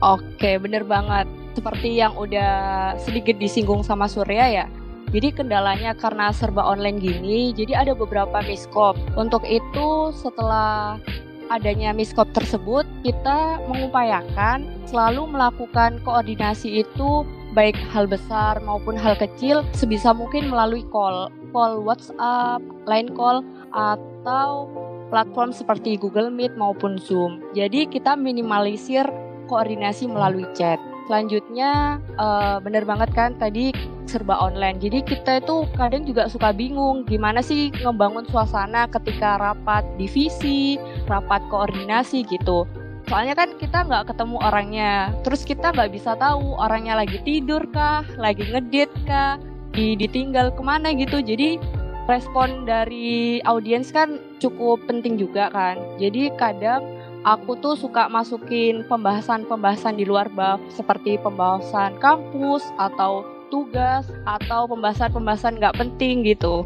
Oke, 0.00 0.56
bener 0.56 0.80
banget. 0.88 1.28
Seperti 1.52 2.00
yang 2.00 2.16
udah 2.16 2.96
sedikit 2.96 3.36
disinggung 3.36 3.84
sama 3.84 4.08
Surya 4.08 4.48
ya. 4.48 4.66
Jadi 5.10 5.34
kendalanya 5.34 5.90
karena 5.98 6.30
serba 6.30 6.62
online 6.62 7.02
gini, 7.02 7.50
jadi 7.50 7.82
ada 7.82 7.92
beberapa 7.98 8.38
miskop. 8.46 8.94
Untuk 9.18 9.42
itu 9.42 10.14
setelah 10.14 11.02
adanya 11.50 11.90
miskop 11.90 12.30
tersebut, 12.30 12.86
kita 13.02 13.58
mengupayakan 13.66 14.70
selalu 14.86 15.26
melakukan 15.34 15.98
koordinasi 16.06 16.86
itu 16.86 17.26
baik 17.50 17.74
hal 17.90 18.06
besar 18.06 18.62
maupun 18.62 18.94
hal 18.94 19.18
kecil 19.18 19.66
sebisa 19.74 20.14
mungkin 20.14 20.46
melalui 20.46 20.86
call, 20.94 21.26
call 21.50 21.82
WhatsApp, 21.82 22.62
line 22.86 23.10
call 23.18 23.42
atau 23.74 24.70
platform 25.10 25.50
seperti 25.50 25.98
Google 25.98 26.30
Meet 26.30 26.54
maupun 26.54 26.94
Zoom. 27.02 27.42
Jadi 27.58 27.90
kita 27.90 28.14
minimalisir 28.14 29.02
koordinasi 29.50 30.06
melalui 30.06 30.46
chat. 30.54 30.78
Selanjutnya 31.08 31.98
uh, 32.18 32.58
bener 32.62 32.84
banget 32.86 33.10
kan 33.14 33.34
tadi 33.38 33.72
serba 34.10 34.34
online. 34.42 34.82
Jadi 34.82 35.06
kita 35.06 35.38
itu 35.38 35.66
kadang 35.78 36.02
juga 36.02 36.26
suka 36.26 36.50
bingung 36.50 37.06
gimana 37.06 37.38
sih 37.38 37.70
ngebangun 37.70 38.26
suasana 38.26 38.90
ketika 38.90 39.38
rapat 39.38 39.86
divisi, 39.94 40.78
rapat 41.06 41.42
koordinasi 41.46 42.26
gitu. 42.26 42.66
Soalnya 43.06 43.34
kan 43.34 43.58
kita 43.58 43.86
nggak 43.86 44.14
ketemu 44.14 44.36
orangnya, 44.38 44.94
terus 45.26 45.42
kita 45.42 45.74
nggak 45.74 45.90
bisa 45.94 46.14
tahu 46.14 46.54
orangnya 46.58 46.94
lagi 46.94 47.18
tidur 47.26 47.66
kah, 47.74 48.06
lagi 48.14 48.46
ngedit 48.46 48.90
kah, 49.02 49.34
di 49.74 49.98
ditinggal 49.98 50.54
ke 50.54 50.62
mana 50.62 50.94
gitu. 50.94 51.18
Jadi 51.18 51.58
respon 52.06 52.66
dari 52.66 53.38
audiens 53.46 53.94
kan 53.94 54.18
cukup 54.42 54.82
penting 54.86 55.18
juga 55.18 55.50
kan. 55.50 55.78
Jadi 55.98 56.30
kadang 56.38 56.82
aku 57.24 57.56
tuh 57.60 57.76
suka 57.76 58.08
masukin 58.08 58.84
pembahasan-pembahasan 58.88 60.00
di 60.00 60.08
luar 60.08 60.32
bab 60.32 60.60
seperti 60.72 61.20
pembahasan 61.20 61.96
kampus 62.00 62.64
atau 62.80 63.24
tugas 63.52 64.08
atau 64.24 64.64
pembahasan-pembahasan 64.70 65.58
nggak 65.60 65.76
penting 65.76 66.24
gitu. 66.24 66.64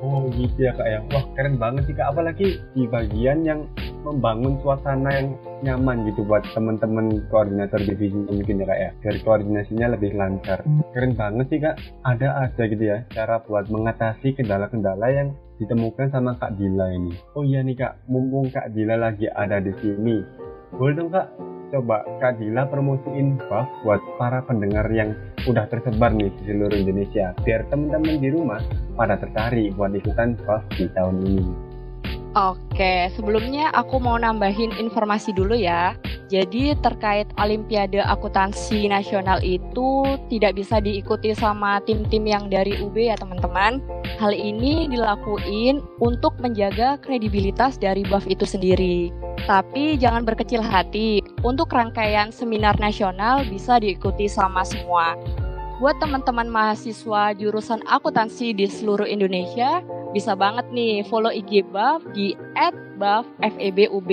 Oh 0.00 0.28
gitu 0.32 0.68
ya 0.68 0.72
kak 0.76 0.88
ya. 0.88 1.00
Wah 1.12 1.24
keren 1.36 1.56
banget 1.56 1.88
sih 1.88 1.96
kak. 1.96 2.12
Apalagi 2.12 2.60
di 2.76 2.84
bagian 2.84 3.44
yang 3.44 3.64
membangun 4.00 4.56
suasana 4.64 5.12
yang 5.12 5.36
nyaman 5.60 6.08
gitu 6.08 6.24
buat 6.24 6.40
teman-teman 6.56 7.20
koordinator 7.28 7.80
divisi 7.84 8.16
mungkin 8.16 8.60
ya 8.60 8.66
kak 8.68 8.80
ya. 8.80 8.90
Biar 9.00 9.16
koordinasinya 9.24 9.86
lebih 9.96 10.12
lancar. 10.16 10.64
Keren 10.92 11.12
banget 11.16 11.46
sih 11.48 11.60
kak. 11.60 11.76
Ada 12.04 12.48
aja 12.48 12.62
gitu 12.68 12.84
ya 12.84 13.04
cara 13.12 13.40
buat 13.44 13.68
mengatasi 13.72 14.36
kendala-kendala 14.36 15.06
yang 15.08 15.32
ditemukan 15.60 16.08
sama 16.08 16.40
Kak 16.40 16.56
Dila 16.56 16.88
ini. 16.88 17.12
Oh 17.36 17.44
iya 17.44 17.60
nih 17.60 17.76
Kak, 17.76 18.08
mumpung 18.08 18.48
Kak 18.48 18.72
Dila 18.72 18.96
lagi 18.96 19.28
ada 19.28 19.60
di 19.60 19.70
sini. 19.84 20.24
Boleh 20.72 20.96
dong 20.96 21.12
Kak, 21.12 21.28
coba 21.68 22.00
Kak 22.18 22.40
Dila 22.40 22.64
promosiin 22.66 23.36
buff 23.36 23.68
buat 23.84 24.00
para 24.16 24.40
pendengar 24.48 24.88
yang 24.88 25.12
udah 25.44 25.68
tersebar 25.68 26.16
nih 26.16 26.32
di 26.40 26.42
seluruh 26.48 26.80
Indonesia. 26.80 27.36
Biar 27.44 27.68
teman-teman 27.68 28.16
di 28.16 28.28
rumah 28.32 28.64
pada 28.96 29.20
tertarik 29.20 29.76
buat 29.76 29.92
ikutan 29.92 30.40
buff 30.40 30.64
di 30.80 30.88
tahun 30.96 31.20
ini. 31.28 31.69
Oke, 32.30 33.10
sebelumnya 33.18 33.74
aku 33.74 33.98
mau 33.98 34.14
nambahin 34.14 34.70
informasi 34.78 35.34
dulu 35.34 35.58
ya. 35.58 35.98
Jadi 36.30 36.78
terkait 36.78 37.26
Olimpiade 37.42 37.98
Akuntansi 38.06 38.86
Nasional 38.86 39.42
itu 39.42 40.06
tidak 40.30 40.54
bisa 40.54 40.78
diikuti 40.78 41.34
sama 41.34 41.82
tim-tim 41.82 42.22
yang 42.22 42.46
dari 42.46 42.78
UB 42.78 42.94
ya 42.94 43.18
teman-teman. 43.18 43.82
Hal 44.22 44.30
ini 44.30 44.86
dilakuin 44.86 45.82
untuk 45.98 46.38
menjaga 46.38 47.02
kredibilitas 47.02 47.74
dari 47.82 48.06
BAF 48.06 48.30
itu 48.30 48.46
sendiri. 48.46 49.10
Tapi 49.50 49.98
jangan 49.98 50.22
berkecil 50.22 50.62
hati, 50.62 51.18
untuk 51.42 51.74
rangkaian 51.74 52.30
seminar 52.30 52.78
nasional 52.78 53.42
bisa 53.42 53.82
diikuti 53.82 54.30
sama 54.30 54.62
semua. 54.62 55.18
Buat 55.82 55.98
teman-teman 55.98 56.46
mahasiswa 56.46 57.34
jurusan 57.34 57.82
akuntansi 57.90 58.54
di 58.54 58.70
seluruh 58.70 59.08
Indonesia, 59.08 59.82
bisa 60.10 60.34
banget 60.34 60.66
nih 60.74 61.06
follow 61.06 61.30
IG 61.30 61.66
BAF 61.70 62.02
di 62.14 62.34
@bafebub 62.98 64.06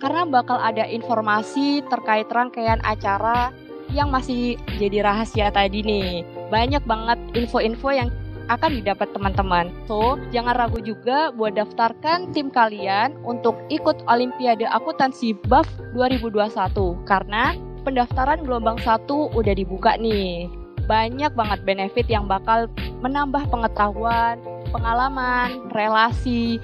karena 0.00 0.22
bakal 0.24 0.56
ada 0.56 0.88
informasi 0.88 1.84
terkait 1.92 2.28
rangkaian 2.32 2.80
acara 2.84 3.52
yang 3.92 4.08
masih 4.08 4.56
jadi 4.78 5.04
rahasia 5.04 5.52
tadi 5.52 5.82
nih. 5.84 6.24
Banyak 6.48 6.86
banget 6.86 7.18
info-info 7.36 7.90
yang 7.90 8.08
akan 8.50 8.82
didapat 8.82 9.06
teman-teman. 9.14 9.70
So, 9.86 10.18
jangan 10.34 10.58
ragu 10.58 10.82
juga 10.82 11.30
buat 11.30 11.54
daftarkan 11.54 12.34
tim 12.34 12.50
kalian 12.50 13.14
untuk 13.22 13.54
ikut 13.70 14.02
Olimpiade 14.10 14.66
Akuntansi 14.66 15.38
BAF 15.46 15.70
2021 15.94 16.98
karena 17.06 17.54
pendaftaran 17.86 18.42
gelombang 18.42 18.78
1 18.82 19.06
udah 19.06 19.54
dibuka 19.54 19.94
nih. 20.02 20.50
Banyak 20.90 21.38
banget 21.38 21.62
benefit 21.62 22.10
yang 22.10 22.26
bakal 22.26 22.66
menambah 22.98 23.46
pengetahuan, 23.54 24.42
pengalaman, 24.70 25.70
relasi, 25.74 26.62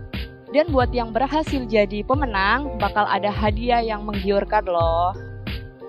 dan 0.55 0.71
buat 0.71 0.95
yang 0.95 1.11
berhasil 1.11 1.67
jadi 1.67 2.07
pemenang, 2.07 2.79
bakal 2.79 3.05
ada 3.05 3.29
hadiah 3.29 3.83
yang 3.83 4.07
menggiurkan 4.07 4.65
loh. 4.65 5.13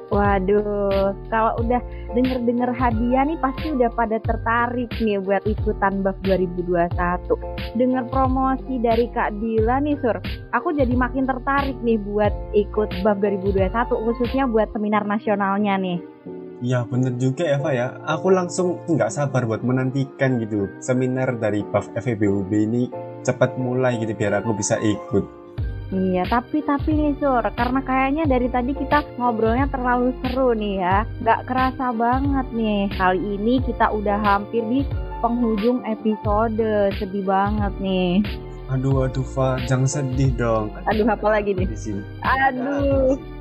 Waduh, 0.07 1.11
kalau 1.27 1.59
udah 1.59 1.83
denger-denger 2.15 2.71
hadiah 2.71 3.27
nih 3.27 3.35
pasti 3.43 3.75
udah 3.75 3.91
pada 3.91 4.23
tertarik 4.23 4.87
nih 5.03 5.19
buat 5.19 5.43
ikutan 5.43 5.99
BAF 5.99 6.15
2021. 6.23 7.75
Dengar 7.75 8.07
promosi 8.07 8.79
dari 8.79 9.11
Kak 9.11 9.35
Dila 9.43 9.83
nih 9.83 9.99
Sur, 9.99 10.15
aku 10.55 10.71
jadi 10.71 10.95
makin 10.95 11.27
tertarik 11.27 11.75
nih 11.83 11.99
buat 11.99 12.31
ikut 12.55 13.03
BAF 13.03 13.17
2021 13.19 13.67
khususnya 14.07 14.47
buat 14.47 14.71
seminar 14.71 15.03
nasionalnya 15.03 15.75
nih. 15.75 15.99
Ya 16.57 16.81
bener 16.89 17.13
juga 17.21 17.45
Eva 17.45 17.69
ya, 17.69 17.87
aku 18.01 18.33
langsung 18.33 18.81
nggak 18.89 19.13
sabar 19.13 19.45
buat 19.45 19.61
menantikan 19.61 20.41
gitu 20.41 20.65
seminar 20.81 21.37
dari 21.37 21.61
BAF 21.61 21.93
FEBUB 21.93 22.49
ini 22.49 22.89
cepat 23.21 23.61
mulai 23.61 24.01
gitu 24.01 24.17
biar 24.17 24.41
aku 24.41 24.57
bisa 24.57 24.81
ikut. 24.81 25.21
Iya, 25.87 26.27
tapi 26.27 26.59
tapi 26.67 26.97
nih 26.97 27.15
Sur, 27.15 27.45
karena 27.55 27.79
kayaknya 27.79 28.27
dari 28.27 28.51
tadi 28.51 28.75
kita 28.75 29.07
ngobrolnya 29.15 29.71
terlalu 29.71 30.11
seru 30.19 30.51
nih 30.51 30.83
ya. 30.83 30.97
Gak 31.23 31.47
kerasa 31.47 31.95
banget 31.95 32.47
nih. 32.51 32.91
Kali 32.91 33.39
ini 33.39 33.63
kita 33.63 33.87
udah 33.95 34.19
hampir 34.19 34.67
di 34.67 34.83
penghujung 35.23 35.87
episode. 35.87 36.91
Sedih 36.99 37.23
banget 37.23 37.71
nih. 37.79 38.19
Aduh, 38.67 39.07
aduh, 39.07 39.23
Fa, 39.23 39.55
jangan 39.63 39.87
sedih 39.87 40.35
dong. 40.35 40.75
Aduh, 40.91 41.07
apa 41.07 41.27
lagi 41.39 41.55
nih? 41.55 41.71
Di 41.71 41.77
sini. 41.79 42.03
Aduh. 42.19 43.36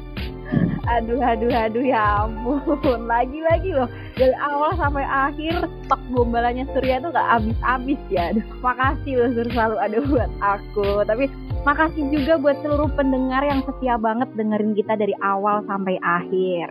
Aduh, 0.86 1.18
aduh, 1.18 1.50
aduh, 1.50 1.82
ya 1.82 2.22
ampun. 2.22 3.00
Lagi-lagi 3.10 3.74
loh. 3.74 3.90
Dari 4.14 4.32
awal 4.38 4.78
sampai 4.78 5.02
akhir, 5.02 5.66
stok 5.84 5.98
gombalannya 6.14 6.62
Surya 6.70 7.02
tuh 7.02 7.10
gak 7.10 7.26
habis-habis 7.26 8.00
ya. 8.06 8.30
Aduh, 8.30 8.46
makasih 8.62 9.12
loh 9.18 9.30
Sur 9.34 9.48
selalu 9.50 9.76
ada 9.82 9.98
buat 10.06 10.30
aku. 10.38 10.88
Tapi 11.02 11.24
makasih 11.66 12.04
juga 12.14 12.38
buat 12.38 12.56
seluruh 12.62 12.90
pendengar 12.94 13.42
yang 13.42 13.66
setia 13.66 13.98
banget 13.98 14.30
dengerin 14.38 14.78
kita 14.78 14.94
dari 14.94 15.14
awal 15.26 15.66
sampai 15.66 15.98
akhir. 16.06 16.70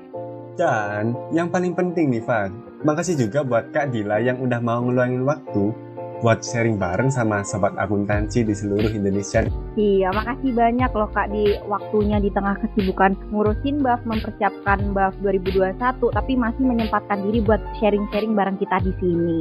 Dan 0.55 1.11
yang 1.35 1.51
paling 1.51 1.75
penting 1.75 2.15
nih, 2.15 2.23
Van. 2.23 2.55
Makasih 2.87 3.27
juga 3.27 3.43
buat 3.43 3.75
Kak 3.75 3.91
Dila 3.91 4.23
yang 4.23 4.39
udah 4.39 4.63
mau 4.63 4.79
ngeluangin 4.79 5.27
waktu 5.27 5.75
buat 6.25 6.41
sharing 6.41 6.81
bareng 6.81 7.13
sama 7.13 7.45
sobat 7.45 7.77
akuntansi 7.77 8.41
di 8.41 8.57
seluruh 8.57 8.89
Indonesia. 8.89 9.45
Iya, 9.77 10.09
makasih 10.09 10.57
banyak 10.57 10.89
loh 10.89 11.05
Kak 11.13 11.29
di 11.29 11.53
waktunya 11.69 12.17
di 12.17 12.33
tengah 12.33 12.57
kesibukan 12.65 13.13
ngurusin 13.29 13.85
BAF, 13.85 14.01
mempersiapkan 14.09 14.89
BAF 14.97 15.13
2021, 15.21 15.77
tapi 16.09 16.33
masih 16.33 16.65
menyempatkan 16.65 17.21
diri 17.29 17.45
buat 17.45 17.61
sharing-sharing 17.77 18.33
bareng 18.33 18.57
kita 18.57 18.81
di 18.81 18.91
sini. 18.97 19.37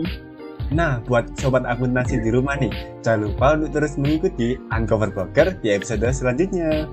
Nah, 0.76 1.00
buat 1.08 1.32
sobat 1.40 1.64
akuntansi 1.64 2.20
di 2.20 2.28
rumah 2.28 2.60
nih, 2.60 3.00
jangan 3.00 3.32
lupa 3.32 3.46
untuk 3.56 3.72
terus 3.72 3.96
mengikuti 3.96 4.60
Uncover 4.68 5.08
Broker 5.08 5.56
di 5.64 5.72
episode 5.72 6.04
selanjutnya. 6.12 6.84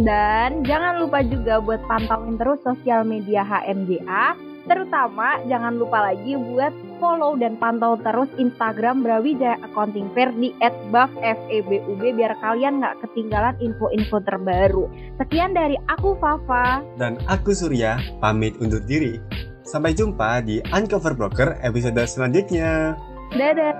Dan 0.00 0.64
jangan 0.64 1.04
lupa 1.04 1.20
juga 1.20 1.60
buat 1.60 1.84
pantauin 1.84 2.40
terus 2.40 2.64
sosial 2.64 3.04
media 3.04 3.44
HMJA 3.44 4.53
Terutama 4.64 5.44
jangan 5.44 5.76
lupa 5.76 6.08
lagi 6.08 6.40
buat 6.40 6.72
follow 6.96 7.36
dan 7.36 7.60
pantau 7.60 8.00
terus 8.00 8.32
Instagram 8.40 9.04
Brawijaya 9.04 9.60
Accounting 9.60 10.08
Fair 10.16 10.32
di 10.32 10.56
@buffebub 10.88 12.00
biar 12.00 12.32
kalian 12.40 12.80
nggak 12.80 13.04
ketinggalan 13.04 13.52
info-info 13.60 14.24
terbaru. 14.24 14.88
Sekian 15.20 15.52
dari 15.52 15.76
aku 15.92 16.16
Fafa 16.16 16.80
dan 16.96 17.20
aku 17.28 17.52
Surya 17.52 18.00
pamit 18.24 18.56
undur 18.56 18.80
diri. 18.88 19.20
Sampai 19.64 19.92
jumpa 19.96 20.44
di 20.44 20.60
Uncover 20.72 21.12
Broker 21.16 21.60
episode 21.60 22.00
selanjutnya. 22.08 22.96
Dadah. 23.34 23.74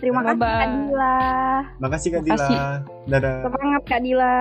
Terima 0.00 0.22
kasih 0.24 0.40
Kak 0.40 0.70
Dila. 0.72 1.18
Makasih 1.82 2.08
Kak 2.14 2.22
Dila. 2.24 2.48
Dadah. 3.10 3.36
Semangat 3.44 3.82
Kak 3.84 4.00
Dila. 4.02 4.36